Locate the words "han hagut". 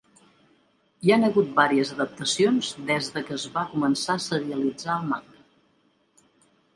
1.15-1.49